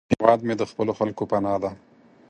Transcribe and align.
هیواد 0.13 0.39
مې 0.47 0.53
د 0.57 0.63
خپلو 0.71 0.91
خلکو 0.99 1.23
پناه 1.31 1.57
ده 1.63 1.69